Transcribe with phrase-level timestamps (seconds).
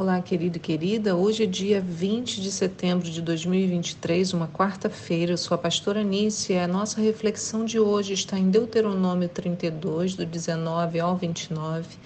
[0.00, 1.16] Olá, querido e querida.
[1.16, 5.32] Hoje é dia 20 de setembro de 2023, uma quarta-feira.
[5.32, 10.14] Eu sou a pastora Nícia e a nossa reflexão de hoje está em Deuteronômio 32,
[10.14, 11.96] do 19 ao 29,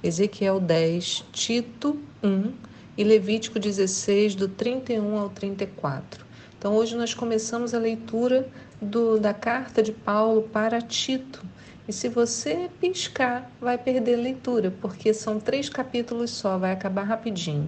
[0.00, 2.52] Ezequiel 10, Tito 1
[2.96, 6.24] e Levítico 16, do 31 ao 34.
[6.56, 8.48] Então, hoje nós começamos a leitura
[8.80, 11.44] do, da carta de Paulo para Tito.
[11.90, 17.66] E se você piscar, vai perder leitura, porque são três capítulos só, vai acabar rapidinho.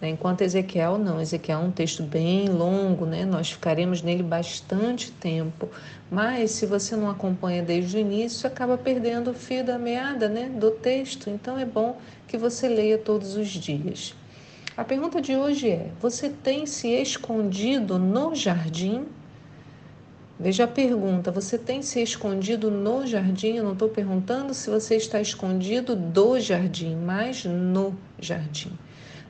[0.00, 0.10] Né?
[0.10, 3.24] Enquanto Ezequiel não, Ezequiel é um texto bem longo, né?
[3.24, 5.68] nós ficaremos nele bastante tempo.
[6.08, 10.48] Mas se você não acompanha desde o início, acaba perdendo o fio da meada né?
[10.48, 11.28] do texto.
[11.28, 11.98] Então é bom
[12.28, 14.14] que você leia todos os dias.
[14.76, 19.06] A pergunta de hoje é: você tem se escondido no jardim?
[20.38, 23.56] Veja a pergunta: você tem se escondido no jardim?
[23.56, 28.72] Eu não estou perguntando se você está escondido do jardim, mas no jardim.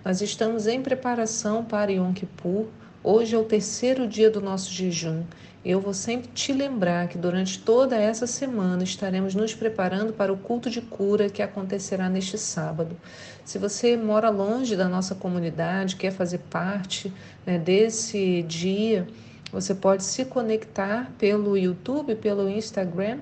[0.04, 2.66] Nós estamos em preparação para Yom Kippur.
[3.04, 5.22] Hoje é o terceiro dia do nosso jejum.
[5.64, 10.36] Eu vou sempre te lembrar que durante toda essa semana estaremos nos preparando para o
[10.36, 12.96] culto de cura que acontecerá neste sábado.
[13.44, 17.12] Se você mora longe da nossa comunidade, quer fazer parte
[17.44, 19.08] né, desse dia,
[19.52, 23.18] você pode se conectar pelo YouTube, pelo Instagram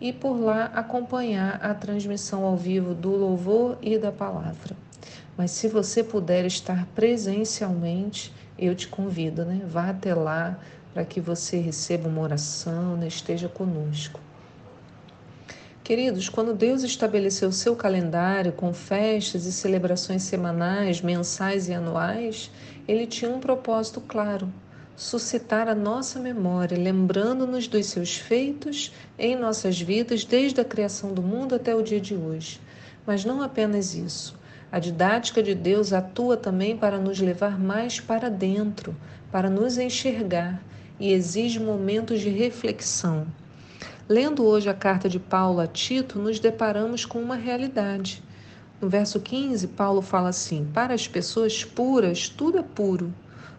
[0.00, 4.76] e por lá acompanhar a transmissão ao vivo do louvor e da palavra.
[5.36, 9.62] Mas se você puder estar presencialmente, eu te convido, né?
[9.66, 10.58] Vá até lá
[10.92, 13.08] para que você receba uma oração, né?
[13.08, 14.20] esteja conosco.
[15.82, 22.50] Queridos, quando Deus estabeleceu o seu calendário com festas e celebrações semanais, mensais e anuais,
[22.88, 24.48] ele tinha um propósito claro:
[24.96, 31.20] suscitar a nossa memória, lembrando-nos dos seus feitos em nossas vidas desde a criação do
[31.20, 32.60] mundo até o dia de hoje.
[33.06, 34.38] Mas não apenas isso.
[34.70, 38.94] A didática de Deus atua também para nos levar mais para dentro,
[39.30, 40.62] para nos enxergar
[40.98, 43.26] e exige momentos de reflexão.
[44.08, 48.22] Lendo hoje a carta de Paulo a Tito, nos deparamos com uma realidade.
[48.80, 53.12] No verso 15, Paulo fala assim: Para as pessoas puras, tudo é puro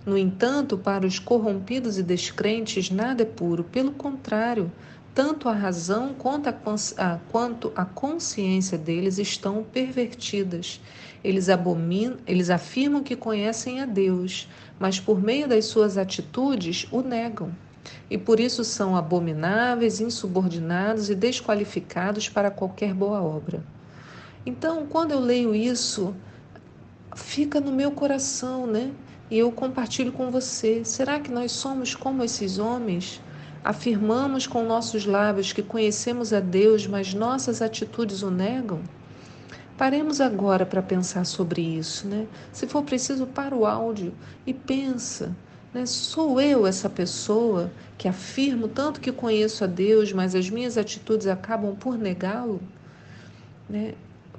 [0.06, 3.64] no entanto, para os corrompidos e descrentes, nada é puro.
[3.64, 4.72] Pelo contrário,
[5.16, 10.80] tanto a razão quanto a, quanto a consciência deles estão pervertidas.
[11.24, 17.02] Eles, abominam, eles afirmam que conhecem a Deus, mas por meio das suas atitudes o
[17.02, 17.52] negam.
[18.08, 23.64] E por isso são abomináveis, insubordinados e desqualificados para qualquer boa obra.
[24.46, 26.14] Então, quando eu leio isso,
[27.16, 28.92] fica no meu coração, né?
[29.30, 33.22] E eu compartilho com você: será que nós somos como esses homens?
[33.64, 38.82] Afirmamos com nossos lábios que conhecemos a Deus, mas nossas atitudes o negam?
[39.76, 42.28] Paremos agora para pensar sobre isso, né?
[42.54, 44.14] Se for preciso, para o áudio
[44.46, 45.36] e pensa.
[45.74, 45.86] Né?
[45.86, 51.28] Sou eu essa pessoa que afirmo tanto que conheço a Deus, mas as minhas atitudes
[51.28, 52.62] acabam por negá-lo?
[53.70, 53.96] Né?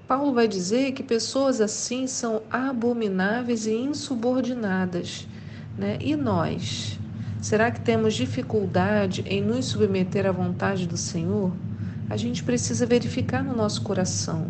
[0.07, 5.27] Paulo vai dizer que pessoas assim são abomináveis e insubordinadas.
[5.77, 5.99] Né?
[6.01, 6.97] E nós?
[7.43, 11.53] Será que temos dificuldade em nos submeter à vontade do Senhor?
[12.09, 14.47] A gente precisa verificar no nosso coração.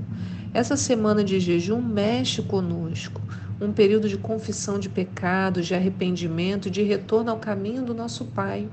[0.53, 3.23] Essa semana de jejum mexe conosco.
[3.59, 8.69] Um período de confissão de pecados, de arrependimento, de retorno ao caminho do nosso Pai.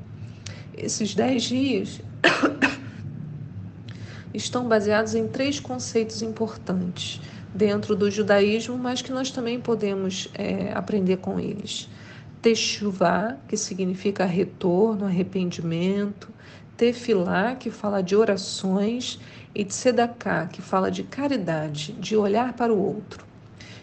[0.77, 2.01] Esses dez dias
[4.33, 7.21] estão baseados em três conceitos importantes
[7.53, 11.89] dentro do judaísmo, mas que nós também podemos é, aprender com eles.
[12.41, 16.29] Teshuvah, que significa retorno, arrependimento.
[16.75, 19.19] Tefilá, que fala de orações.
[19.55, 23.25] E Tzedakah, que fala de caridade, de olhar para o outro.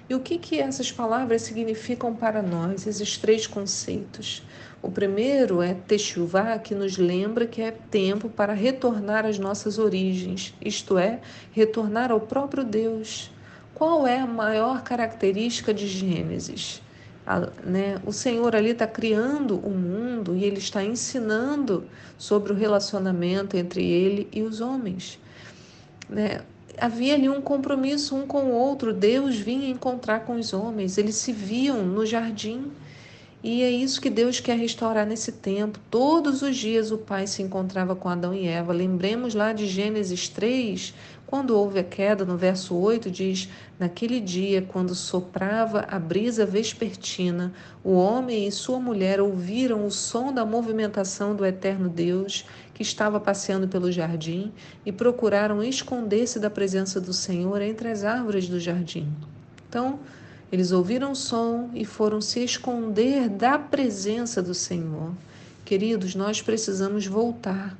[0.09, 4.43] E o que, que essas palavras significam para nós, esses três conceitos?
[4.83, 10.55] O primeiro é Teshuvah, que nos lembra que é tempo para retornar às nossas origens,
[10.61, 11.21] isto é,
[11.53, 13.31] retornar ao próprio Deus.
[13.75, 16.83] Qual é a maior característica de Gênesis?
[17.27, 21.85] A, né, o Senhor ali está criando o mundo e ele está ensinando
[22.17, 25.19] sobre o relacionamento entre ele e os homens.
[26.09, 26.41] Né?
[26.79, 28.93] Havia ali um compromisso um com o outro.
[28.93, 32.73] Deus vinha encontrar com os homens, eles se viam no jardim.
[33.43, 35.79] E é isso que Deus quer restaurar nesse tempo.
[35.91, 38.71] Todos os dias o Pai se encontrava com Adão e Eva.
[38.71, 40.93] Lembremos lá de Gênesis 3,
[41.27, 43.49] quando houve a queda, no verso 8, diz:
[43.79, 50.33] Naquele dia, quando soprava a brisa vespertina, o homem e sua mulher ouviram o som
[50.33, 52.45] da movimentação do eterno Deus
[52.75, 54.53] que estava passeando pelo jardim
[54.85, 59.09] e procuraram esconder-se da presença do Senhor entre as árvores do jardim.
[59.69, 60.01] Então,
[60.53, 65.13] Eles ouviram o som e foram se esconder da presença do Senhor.
[65.65, 67.77] Queridos, nós precisamos voltar.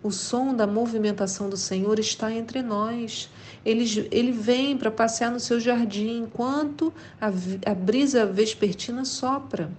[0.00, 3.28] O som da movimentação do Senhor está entre nós.
[3.64, 9.70] Ele, ele vem para passear no seu jardim enquanto a, a brisa vespertina sopra.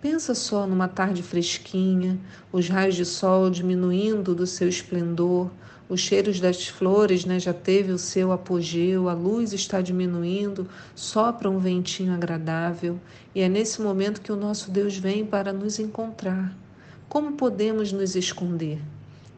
[0.00, 2.18] Pensa só numa tarde fresquinha,
[2.52, 5.50] os raios de sol diminuindo do seu esplendor,
[5.88, 11.48] os cheiros das flores né, já teve o seu apogeu, a luz está diminuindo, sopra
[11.48, 12.98] um ventinho agradável
[13.34, 16.52] e é nesse momento que o nosso Deus vem para nos encontrar.
[17.08, 18.80] Como podemos nos esconder?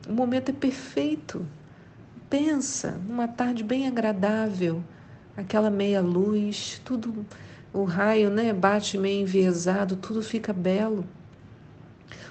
[0.08, 1.44] O momento é perfeito.
[2.30, 4.82] Pensa, numa tarde bem agradável,
[5.36, 7.26] aquela meia luz, tudo,
[7.74, 11.04] o raio né, bate meio enviesado, tudo fica belo.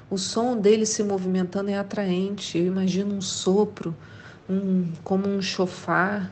[0.09, 2.57] O som dele se movimentando é atraente.
[2.57, 3.93] Eu imagino um sopro,
[4.49, 6.31] um, como um chofar,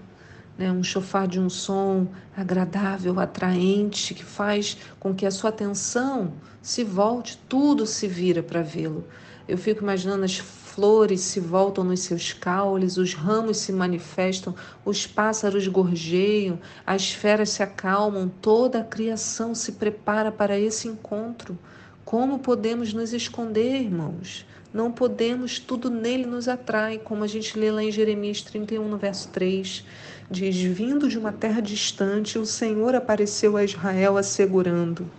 [0.57, 0.71] né?
[0.71, 6.31] um chofar de um som agradável, atraente, que faz com que a sua atenção
[6.61, 9.03] se volte, tudo se vira para vê-lo.
[9.47, 15.05] Eu fico imaginando as flores se voltam nos seus caules, os ramos se manifestam, os
[15.05, 21.57] pássaros gorjeiam, as feras se acalmam, toda a criação se prepara para esse encontro.
[22.05, 24.45] Como podemos nos esconder, irmãos?
[24.71, 28.95] Não podemos, tudo nele nos atrai, como a gente lê lá em Jeremias 31, no
[28.95, 29.83] verso 3.
[30.29, 35.09] Diz: Vindo de uma terra distante, o Senhor apareceu a Israel assegurando: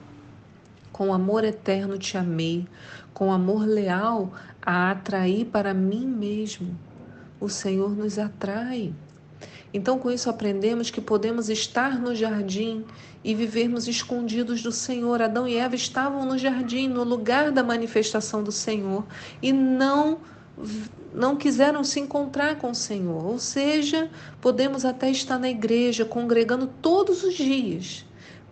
[0.93, 2.69] Com amor eterno te amei,
[3.12, 6.79] com amor leal a atrair para mim mesmo.
[7.41, 8.94] O Senhor nos atrai.
[9.74, 12.84] Então, com isso, aprendemos que podemos estar no jardim
[13.22, 15.20] e vivermos escondidos do Senhor.
[15.20, 19.04] Adão e Eva estavam no jardim, no lugar da manifestação do Senhor,
[19.42, 20.18] e não
[21.12, 23.24] não quiseram se encontrar com o Senhor.
[23.26, 24.10] Ou seja,
[24.40, 28.06] podemos até estar na igreja, congregando todos os dias,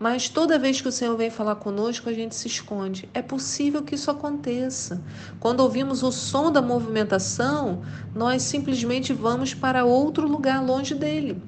[0.04, 3.08] mas toda vez que o Senhor vem falar conosco, a gente se esconde.
[3.14, 5.00] É possível que isso aconteça.
[5.40, 7.80] Quando ouvimos o som da movimentação,
[8.14, 11.40] nós simplesmente vamos para outro lugar longe dele.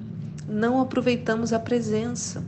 [0.49, 2.43] Não aproveitamos a presença.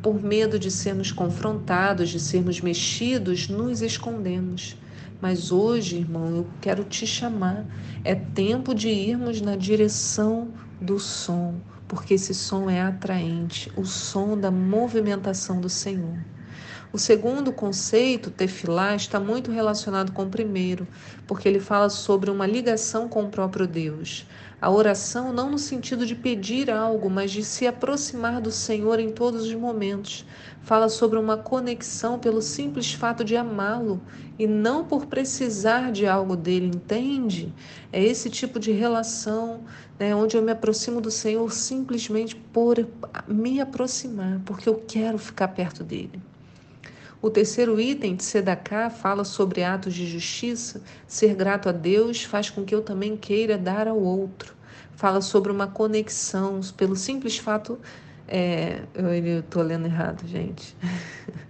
[0.00, 4.74] Por medo de sermos confrontados, de sermos mexidos, nos escondemos.
[5.20, 7.66] Mas hoje, irmão, eu quero te chamar.
[8.02, 10.48] É tempo de irmos na direção
[10.80, 11.56] do som
[11.88, 16.18] porque esse som é atraente, o som da movimentação do Senhor.
[16.92, 20.86] O segundo conceito, tefilá, está muito relacionado com o primeiro,
[21.26, 24.26] porque ele fala sobre uma ligação com o próprio Deus.
[24.58, 29.12] A oração não no sentido de pedir algo, mas de se aproximar do Senhor em
[29.12, 30.24] todos os momentos.
[30.62, 34.00] Fala sobre uma conexão pelo simples fato de amá-lo
[34.38, 37.52] e não por precisar de algo dele, entende?
[37.92, 39.60] É esse tipo de relação
[39.98, 42.76] né, onde eu me aproximo do Senhor simplesmente por
[43.28, 46.18] me aproximar, porque eu quero ficar perto dele.
[47.20, 50.82] O terceiro item de Sedaká fala sobre atos de justiça.
[51.06, 54.54] Ser grato a Deus faz com que eu também queira dar ao outro.
[54.94, 57.78] Fala sobre uma conexão, pelo simples fato.
[58.28, 60.76] É, eu estou lendo errado, gente.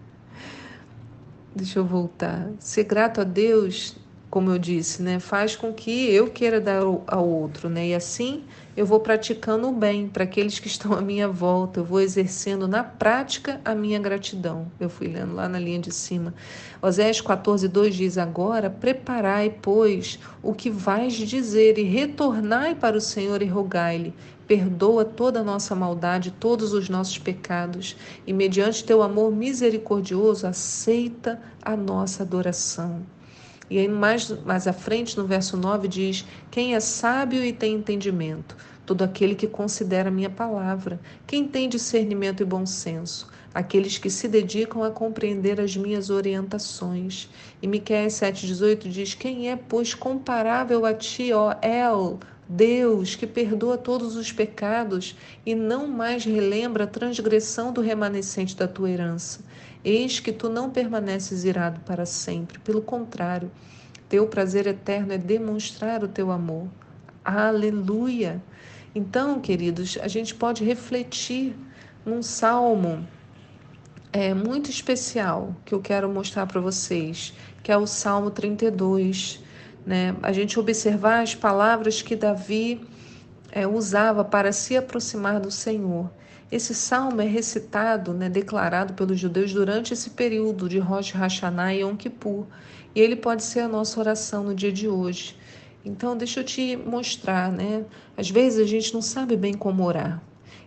[1.55, 2.51] Deixa eu voltar.
[2.59, 3.97] Ser grato a Deus
[4.29, 7.89] como eu disse, né, faz com que eu queira dar ao outro, né?
[7.89, 8.45] E assim
[8.77, 12.69] eu vou praticando o bem para aqueles que estão à minha volta, eu vou exercendo
[12.69, 14.71] na prática a minha gratidão.
[14.79, 16.35] Eu fui lendo lá na linha de cima.
[16.83, 23.01] Oséias 14, 2 diz: Agora preparai, pois, o que vais dizer, e retornai para o
[23.01, 24.13] Senhor e rogai-lhe.
[24.47, 27.97] Perdoa toda a nossa maldade, todos os nossos pecados,
[28.27, 33.16] e mediante teu amor misericordioso, aceita a nossa adoração.
[33.69, 37.75] E aí, mais, mais à frente, no verso 9, diz: Quem é sábio e tem
[37.75, 38.57] entendimento?
[38.85, 41.01] Todo aquele que considera a minha palavra.
[41.27, 43.29] Quem tem discernimento e bom senso?
[43.53, 47.29] Aqueles que se dedicam a compreender as minhas orientações.
[47.61, 53.77] E Miqueias 7,18 diz: Quem é, pois, comparável a ti, ó El, Deus, que perdoa
[53.77, 59.41] todos os pecados e não mais relembra a transgressão do remanescente da tua herança?
[59.89, 63.53] Eis que tu não permaneces irado para sempre, pelo contrário,
[64.09, 66.67] teu prazer eterno é demonstrar o teu amor.
[67.25, 68.43] Aleluia!
[68.93, 71.55] Então, queridos, a gente pode refletir
[72.05, 73.07] num salmo
[74.13, 79.41] é, muito especial que eu quero mostrar para vocês, que é o Salmo 32.
[79.87, 80.17] Né?
[80.21, 82.81] A gente observar as palavras que Davi
[83.53, 86.11] é, usava para se aproximar do Senhor.
[86.51, 91.81] Esse salmo é recitado, né, declarado pelos judeus durante esse período de Rosh Hashanah e
[91.81, 92.47] Yom Kippur,
[92.95, 95.37] e ele pode ser a nossa oração no dia de hoje.
[95.85, 97.85] Então, deixa eu te mostrar, né?
[98.17, 100.23] Às vezes a gente não sabe bem como orar.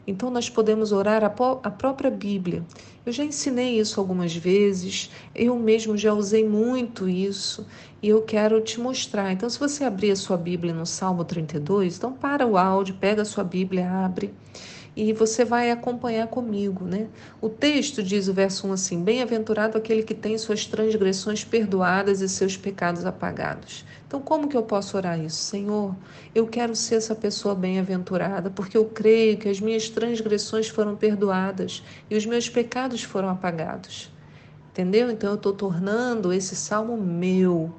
[0.10, 2.66] Então nós podemos orar a, a própria Bíblia.
[3.06, 7.64] Eu já ensinei isso algumas vezes, eu mesmo já usei muito isso
[8.02, 9.32] e eu quero te mostrar.
[9.32, 13.22] Então, se você abrir a sua Bíblia no Salmo 32, então para o áudio, pega
[13.22, 14.34] a sua Bíblia, abre
[14.96, 17.08] e você vai acompanhar comigo, né?
[17.42, 22.30] O texto diz o verso 1 assim: Bem-aventurado aquele que tem suas transgressões perdoadas e
[22.30, 23.86] seus pecados apagados.
[24.08, 25.38] Então, como que eu posso orar isso?
[25.38, 25.96] Senhor,
[26.34, 31.84] eu quero ser essa pessoa bem-aventurada, porque eu creio que as minhas transgressões foram perdoadas
[32.10, 34.12] e os meus pecados foram apagados.
[34.72, 35.12] Entendeu?
[35.12, 37.74] Então, eu estou tornando esse salmo meu.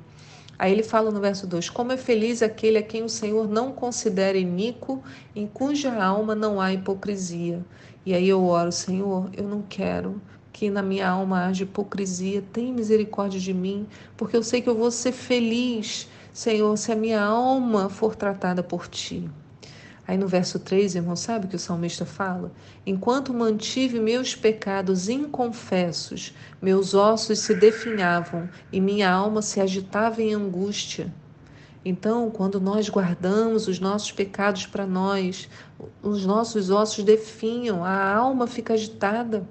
[0.61, 3.73] Aí ele fala no verso 2: Como é feliz aquele a quem o Senhor não
[3.73, 5.03] considera iníquo,
[5.35, 7.65] em cuja alma não há hipocrisia.
[8.05, 10.21] E aí eu oro, Senhor, eu não quero
[10.53, 13.87] que na minha alma haja hipocrisia, tem misericórdia de mim,
[14.19, 18.63] porque eu sei que eu vou ser feliz, Senhor, se a minha alma for tratada
[18.63, 19.31] por ti.
[20.11, 22.51] Aí no verso 3, irmão, sabe o que o salmista fala?
[22.85, 30.35] Enquanto mantive meus pecados inconfessos, meus ossos se definhavam e minha alma se agitava em
[30.35, 31.15] angústia.
[31.85, 35.49] Então, quando nós guardamos os nossos pecados para nós,
[36.03, 39.47] os nossos ossos definham, a alma fica agitada.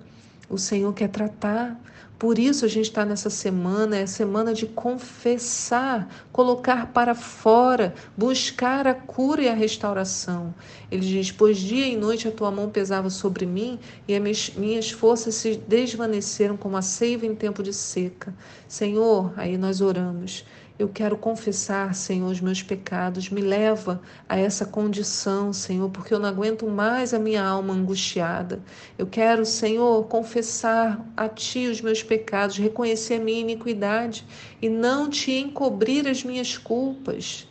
[0.49, 1.79] O Senhor quer tratar.
[2.17, 7.93] Por isso a gente está nessa semana, é a semana de confessar, colocar para fora,
[8.17, 10.53] buscar a cura e a restauração.
[10.91, 14.91] Ele diz: Pois dia e noite a tua mão pesava sobre mim e as minhas
[14.91, 18.33] forças se desvaneceram como a seiva em tempo de seca.
[18.67, 20.43] Senhor, aí nós oramos.
[20.79, 23.29] Eu quero confessar, Senhor, os meus pecados.
[23.29, 28.61] Me leva a essa condição, Senhor, porque eu não aguento mais a minha alma angustiada.
[28.97, 34.25] Eu quero, Senhor, confessar a Ti os meus pecados, reconhecer a minha iniquidade
[34.61, 37.45] e não te encobrir as minhas culpas.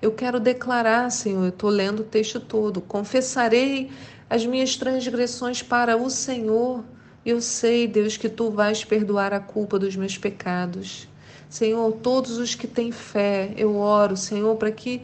[0.00, 3.90] Eu quero declarar, Senhor, eu estou lendo o texto todo, confessarei
[4.30, 6.84] as minhas transgressões para o Senhor.
[7.24, 11.08] Eu sei, Deus, que Tu vais perdoar a culpa dos meus pecados.
[11.48, 15.02] Senhor, todos os que têm fé, eu oro, Senhor, para que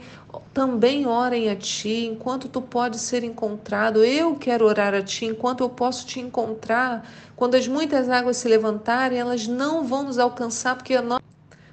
[0.53, 4.05] também orem a Ti enquanto Tu podes ser encontrado.
[4.05, 7.09] Eu quero orar a Ti enquanto eu posso Te encontrar.
[7.37, 11.22] Quando as muitas águas se levantarem, elas não vão nos alcançar, porque a nossa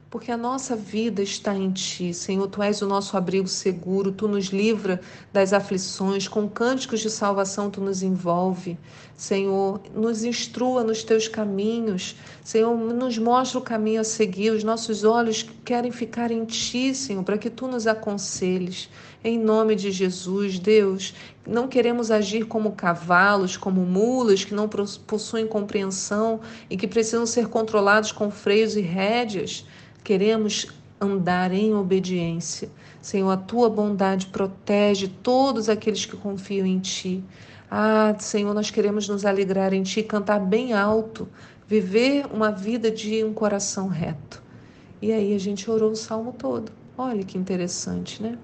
[0.09, 2.47] porque a nossa vida está em Ti, Senhor.
[2.47, 4.99] Tu és o nosso abrigo seguro, Tu nos livra
[5.31, 8.77] das aflições, com cânticos de salvação Tu nos envolve.
[9.15, 14.51] Senhor, nos instrua nos Teus caminhos, Senhor, nos mostra o caminho a seguir.
[14.51, 18.89] Os nossos olhos querem ficar em Ti, Senhor, para que Tu nos aconselhes.
[19.23, 21.13] Em nome de Jesus, Deus,
[21.45, 24.67] não queremos agir como cavalos, como mulas que não
[25.05, 26.39] possuem compreensão
[26.69, 29.65] e que precisam ser controlados com freios e rédeas.
[30.03, 30.67] Queremos
[30.99, 32.69] andar em obediência.
[33.01, 37.23] Senhor, a tua bondade protege todos aqueles que confiam em ti.
[37.71, 41.27] Ah, Senhor, nós queremos nos alegrar em ti, cantar bem alto,
[41.67, 44.41] viver uma vida de um coração reto.
[45.01, 46.71] E aí a gente orou o salmo todo.
[46.97, 48.37] Olha que interessante, né?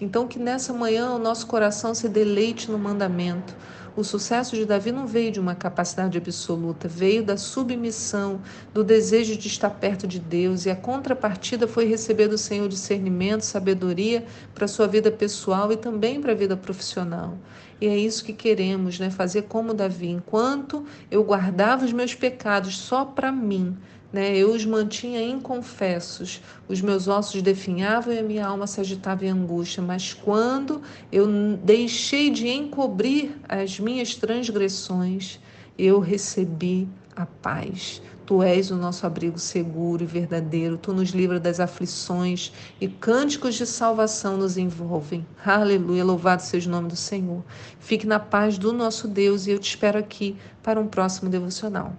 [0.00, 3.56] Então, que nessa manhã o nosso coração se deleite no mandamento.
[3.96, 8.42] O sucesso de Davi não veio de uma capacidade absoluta, veio da submissão,
[8.74, 13.40] do desejo de estar perto de Deus, e a contrapartida foi receber do Senhor discernimento,
[13.40, 17.38] sabedoria para a sua vida pessoal e também para a vida profissional.
[17.80, 19.08] E é isso que queremos, né?
[19.08, 20.08] Fazer como Davi.
[20.08, 23.78] Enquanto eu guardava os meus pecados só para mim,
[24.16, 24.34] né?
[24.34, 29.28] Eu os mantinha inconfessos, os meus ossos definhavam e a minha alma se agitava em
[29.28, 29.82] angústia.
[29.82, 30.80] Mas quando
[31.12, 31.28] eu
[31.62, 35.38] deixei de encobrir as minhas transgressões,
[35.78, 38.00] eu recebi a paz.
[38.24, 40.78] Tu és o nosso abrigo seguro e verdadeiro.
[40.78, 45.26] Tu nos livra das aflições e cânticos de salvação nos envolvem.
[45.44, 47.44] Aleluia, louvado seja o nome do Senhor.
[47.78, 51.92] Fique na paz do nosso Deus e eu te espero aqui para um próximo devocional.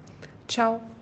[0.48, 0.97] Tchau.